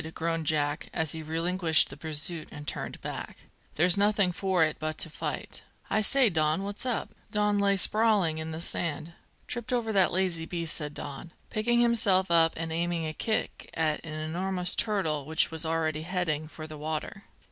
groaned 0.15 0.47
Jack, 0.47 0.89
as 0.95 1.11
he 1.11 1.21
relinquished 1.21 1.91
the 1.91 1.95
pursuit 1.95 2.49
and 2.51 2.67
turned 2.67 2.99
back. 3.01 3.43
"There's 3.75 3.99
nothing 3.99 4.31
for 4.31 4.63
it 4.63 4.77
but 4.79 4.97
to 4.97 5.11
fight. 5.11 5.61
I 5.91 6.01
say, 6.01 6.27
Don, 6.27 6.63
what's 6.63 6.87
up?" 6.87 7.11
Don 7.29 7.59
lay 7.59 7.77
sprawling 7.77 8.39
in 8.39 8.49
the 8.49 8.61
sand. 8.61 9.13
"Tripped 9.45 9.71
over 9.71 9.93
that 9.93 10.11
lazy 10.11 10.47
beast," 10.47 10.75
said 10.75 10.95
Don, 10.95 11.33
picking 11.51 11.81
himself 11.81 12.31
up 12.31 12.53
and 12.57 12.71
aiming 12.71 13.05
a 13.05 13.13
kick 13.13 13.69
at 13.75 14.03
an 14.03 14.19
enormous 14.19 14.73
turtle 14.75 15.27
which 15.27 15.51
was 15.51 15.67
already 15.67 16.01
heading 16.01 16.47
for 16.47 16.65
the 16.65 16.79
water. 16.79 17.25